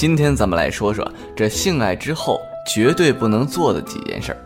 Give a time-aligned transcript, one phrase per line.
[0.00, 1.06] 今天咱们来说说
[1.36, 4.38] 这性爱之后绝对不能做的几件事儿。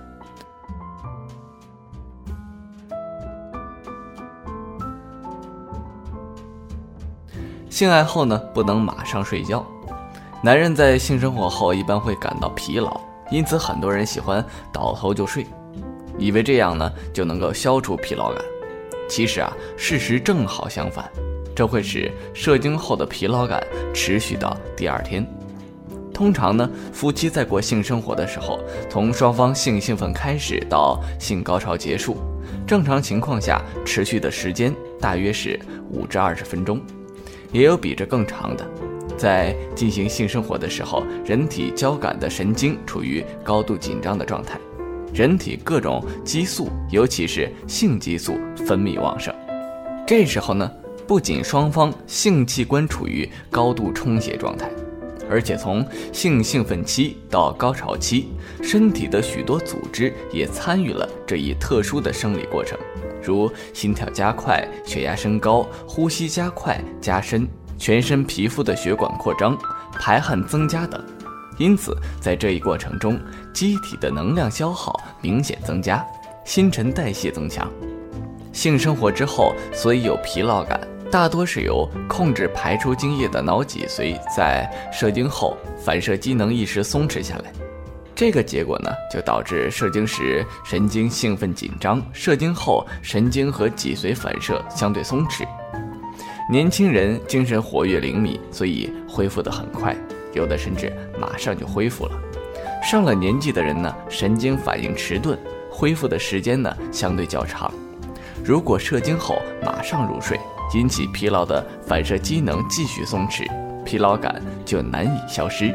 [7.70, 9.64] 性爱后呢，不能马上睡觉。
[10.42, 13.00] 男人在性生活后一般会感到疲劳，
[13.30, 15.46] 因此很多人喜欢倒头就睡，
[16.18, 18.42] 以为这样呢就能够消除疲劳感。
[19.08, 21.08] 其实啊，事实正好相反，
[21.54, 23.64] 这会使射精后的疲劳感
[23.94, 25.24] 持续到第二天。
[26.14, 32.16] 通常呢，夫妻在过性生活的时候，从双方性兴奋开始到性高潮结束，
[32.64, 35.58] 正常情况下持续的时间大约是
[35.90, 36.80] 五至二十分钟。
[37.50, 38.64] 也有比这更长的，
[39.16, 44.58] 在进行性生活的时候，人体交感的神经处于高度紧张的状态，
[45.12, 49.34] 人体各种激素，尤其是性激素分泌旺盛。
[50.06, 50.70] 这时候呢，
[51.06, 54.68] 不仅双方性器官处于高度充血状态，
[55.30, 58.28] 而且从性兴奋期到高潮期，
[58.62, 62.78] 身体的许多组织也参与了这一特殊的生理过程。
[63.22, 69.56] 如心跳加快、血压升高、呼吸加快加深、全身皮肤的血管扩张、
[69.92, 71.02] 排汗增加等，
[71.56, 73.18] 因此在这一过程中，
[73.52, 76.04] 机体的能量消耗明显增加，
[76.44, 77.66] 新陈代谢增强。
[78.52, 80.78] 性生活之后，所以有疲劳感，
[81.14, 87.52] 大多是由控制排出精液的脑脊髓在射精后反射机能一时松弛下来。
[88.16, 95.46] 这个结果呢，就导致射精时神经兴奋紧张，射精后神经和脊髓反射相对松弛。
[96.50, 99.96] 年轻人精神活跃灵敏，所以恢复得很快，
[100.32, 102.20] 有的甚至马上就恢复了。
[102.82, 105.38] 上了年纪的人呢，神经反应迟钝，
[105.70, 107.72] 恢复的时间呢相对较长。
[108.44, 110.40] 如果射精后马上入睡，
[110.74, 113.46] 引起疲劳的反射机能继续松弛，
[113.84, 115.72] 疲劳感就难以消失。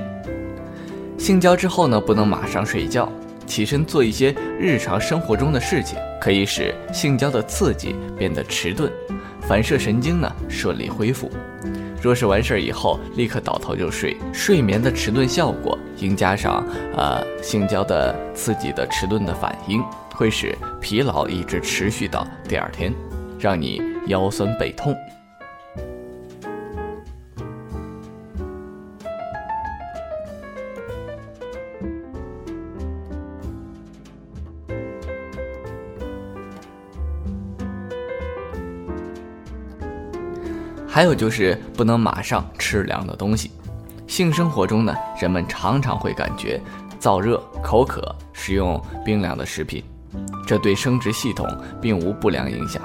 [1.17, 3.09] 性交之后呢，不能马上睡觉，
[3.47, 8.91] 起身做一些日常生活中的事情，可以使性交的刺激变得迟钝，
[9.41, 11.31] 反射神经呢顺利恢复。
[12.01, 19.81] 若是完事儿以后立刻倒头就睡，睡眠的迟钝效果应加上呃性交的刺激的迟钝的反应，
[20.13, 22.93] 会使疲劳一直持续到第二天，
[23.37, 24.95] 让你腰酸背痛。
[40.91, 43.51] 还有就是不能马上吃凉的东西。
[44.05, 46.59] 性生活中呢，人们常常会感觉
[46.99, 49.81] 燥热、口渴，食用冰凉的食品，
[50.45, 51.47] 这对生殖系统
[51.79, 52.81] 并无不良影响，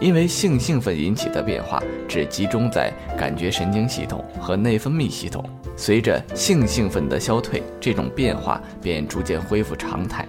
[0.00, 5.44] 因为性兴奋引起的变化只集中在感觉神经系统和内分泌系统。
[5.76, 10.26] 随着性兴奋的消退，这种变化便逐渐恢复常态。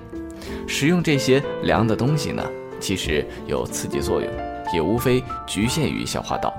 [0.68, 2.46] 食用这些凉的东西呢，
[2.80, 4.30] 其实有刺激作用，
[4.74, 6.54] 也无非局限于消化道。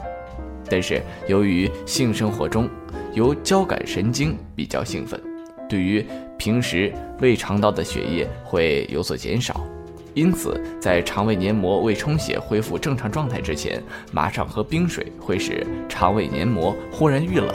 [0.69, 2.69] 但是由于性生活中
[3.13, 5.21] 由交感神经比较兴奋，
[5.69, 6.05] 对于
[6.39, 9.61] 平时胃肠道的血液会有所减少，
[10.15, 17.49] 因此在肠胃黏膜未充血恢复正常状态之前，马上喝冰水会使肠胃黏膜忽然遇冷，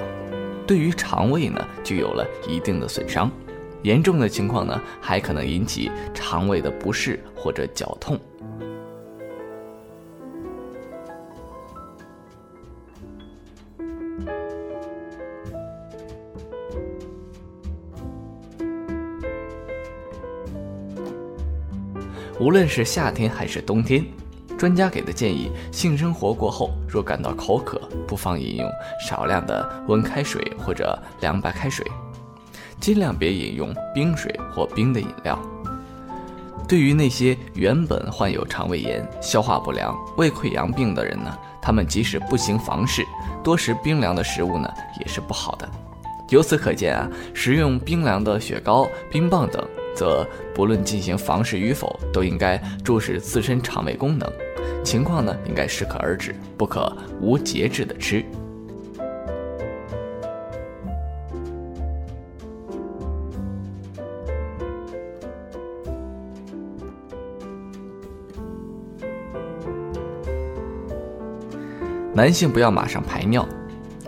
[0.66, 3.30] 对于肠胃呢就有了一定的损伤，
[3.84, 8.20] 严重的情况呢还可能引起肠胃的不适或者绞痛。
[22.40, 24.06] 无论是夏天还是冬天，
[24.60, 28.70] 专家给的建议：性生活过后若感到口渴，不妨饮用
[29.04, 31.84] 少量的温开水或者凉白开水，
[32.80, 35.40] 尽量别饮用冰水或冰的饮料。
[36.68, 43.04] 对于那些原本患有肠胃炎、消化不良、胃溃疡病的人呢，他们即使不行房事，
[43.44, 45.68] 多食冰凉的食物呢也是不好的。
[46.30, 49.66] 由此可见啊，食用冰凉的雪糕、冰棒等。
[49.98, 54.32] 则不论进行房事与否，都应该注视自身肠胃功能
[54.84, 58.24] 情况呢，应该适可而止，不可无节制的吃。
[72.14, 73.48] 男性不要马上排尿，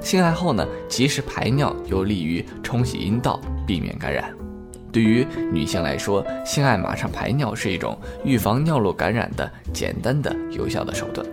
[0.02, 4.39] 性爱后呢，及时排尿有利于冲洗阴道，避免感染。
[4.92, 11.26] 对于女性来说，性爱马上排尿是一种预防尿路感染的简单的有效的手段。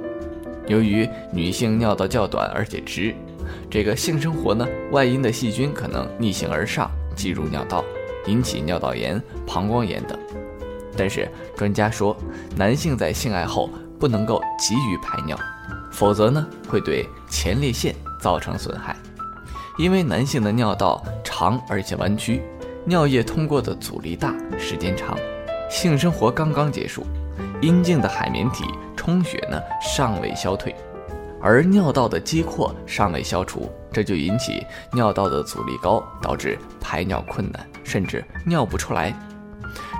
[0.66, 3.14] 由于女性尿道较短而且直，
[3.70, 7.84] 这个性生活呢，外阴的细菌可能逆行而上，进入尿道，
[8.26, 10.18] 引起尿道炎、膀胱炎等。
[10.96, 12.16] 但是专家说，
[12.56, 15.38] 男性在性爱后不能够急于排尿，
[15.92, 18.96] 否则呢会对前列腺造成损害。
[19.78, 22.42] 因为男性的尿道长而且弯曲，
[22.88, 25.18] 尿液通过的阻力大，时间长，
[25.68, 27.04] 性生活刚刚结束，
[27.60, 30.72] 阴茎的海绵体充血呢尚未消退，
[31.42, 39.12] 而尿道的积扩尚未消除，这就引起尿道的阻力高，导致排尿困难，甚至尿不出来。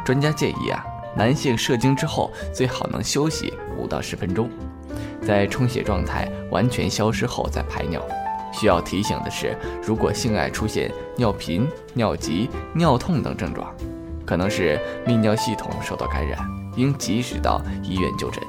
[0.05, 0.85] 专家建议啊，
[1.17, 4.49] 男性射精之后最好能休息五到十分钟，
[5.21, 8.01] 在充血状态完全消失后再排尿。
[8.59, 13.71] 需要提醒的是，如果性爱出现尿频、尿急、尿痛等症状，
[14.25, 16.39] 可能是泌尿系统受到感染，
[16.75, 18.43] 应及时到医院就诊。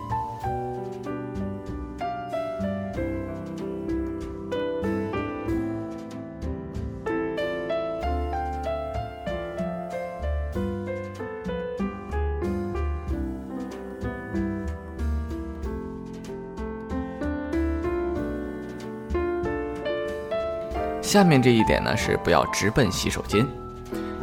[21.08, 23.48] 下面这一点呢是不要直奔洗手间，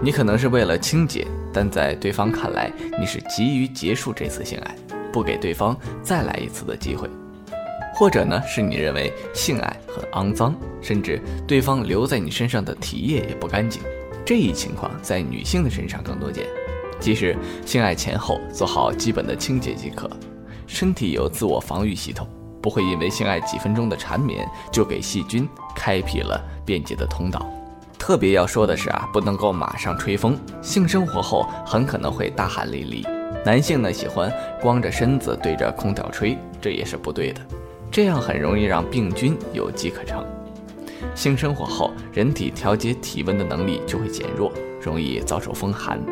[0.03, 2.71] 你可能是为了清洁，但在对方看来
[3.01, 4.77] 你是急于结束这次性爱，
[5.11, 7.09] 不给对方再来一次的机会，
[7.95, 13.81] 或者呢是你认为性爱很肮脏，甚至对方留在你身上的体液也不干净，
[14.23, 16.45] 这一情况在女性的身上更多见。
[17.01, 17.35] 即使
[17.65, 20.11] 性爱前后做好基本的清洁即可，
[20.67, 22.29] 身体有自我防御系统。
[22.65, 25.47] 不会因为性爱几分钟的缠绵就给细菌
[25.77, 27.47] 开辟了便捷的通道。
[27.99, 30.35] 特别要说的是啊，不能够马上吹风。
[30.63, 33.07] 性生活后很可能会大汗淋漓。
[33.45, 34.33] 男性呢喜欢
[34.63, 37.41] 光着身子对着空调吹，这也是不对的。
[37.91, 40.25] 这样很容易让病菌有机可乘。
[41.15, 44.51] 性生活后，人体调节体温的能力就会减弱，
[44.81, 46.03] 容易遭受风寒。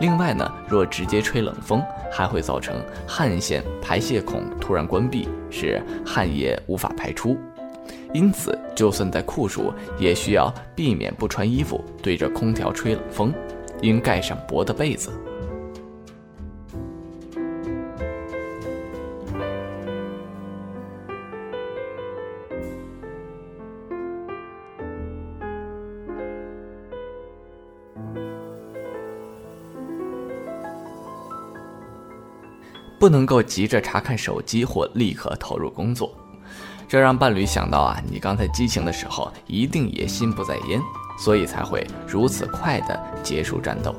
[0.00, 7.36] 另外呢，若直接吹冷风，还会造成汗腺排泄孔突然关闭，使汗液无法排出。
[8.12, 13.32] 因此，就算在酷暑，也需要避免不穿衣服对着空调吹冷风，
[13.82, 15.10] 应盖上薄的被子。
[33.00, 36.14] 不能够急着查看手机或立刻投入工作，
[36.86, 40.78] 这让伴侣想到啊，你刚才激情的时候一定也心不在焉，
[41.18, 43.96] 所以才会如此快的结束战斗。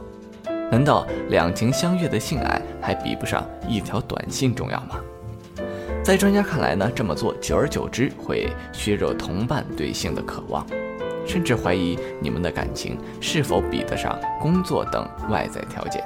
[0.71, 4.99] 难道两情相悦的性爱还比不上一条短信重要吗？
[6.03, 10.63] 在专家看来呢，这么做久而久之会削弱同伴对性的渴望，
[11.25, 16.03] 甚至怀疑你们的感情是否比得上工作等外在条件。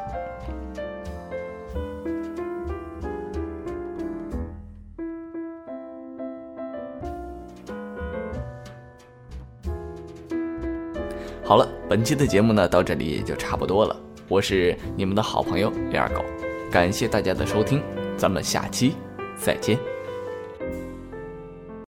[11.47, 13.95] 好了，本期的节目呢，到这里也就差不多了。
[14.27, 16.25] 我是你们的好朋友李二狗，
[16.71, 17.83] 感谢大家的收听，
[18.17, 18.95] 咱们下期
[19.37, 19.77] 再见。